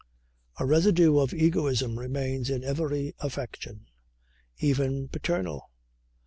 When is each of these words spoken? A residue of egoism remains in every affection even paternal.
A 0.57 0.65
residue 0.65 1.19
of 1.19 1.31
egoism 1.31 1.99
remains 1.99 2.49
in 2.49 2.63
every 2.63 3.13
affection 3.19 3.85
even 4.57 5.07
paternal. 5.09 5.69